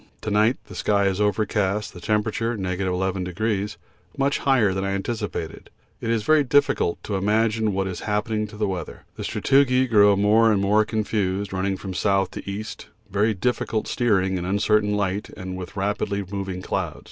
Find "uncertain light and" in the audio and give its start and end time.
14.45-15.55